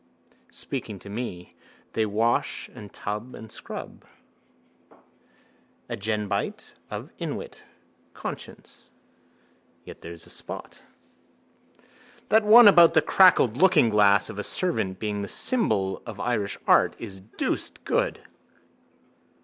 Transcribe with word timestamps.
Speaking 0.49 0.97
to 0.97 1.11
me. 1.11 1.55
They 1.93 2.07
wash 2.07 2.69
and 2.73 2.91
tub 2.91 3.35
and 3.35 3.51
scrub. 3.51 4.03
Agenbite 5.91 6.73
of 6.89 7.11
inwit. 7.19 7.65
Conscience. 8.15 8.93
Yet 9.85 9.99
here's 10.01 10.25
a 10.25 10.31
spot. 10.31 10.81
—That 12.29 12.43
one 12.43 12.67
about 12.67 12.95
the 12.95 13.03
cracked 13.03 13.37
lookingglass 13.37 14.27
of 14.31 14.39
a 14.39 14.43
servant 14.43 14.97
being 14.97 15.21
the 15.21 15.27
symbol 15.27 16.01
of 16.07 16.19
Irish 16.19 16.57
art 16.65 16.95
is 16.97 17.21
deuced 17.37 17.83
good. 17.85 18.23